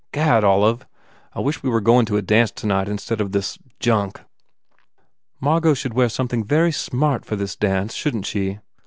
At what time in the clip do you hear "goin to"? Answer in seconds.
1.79-2.17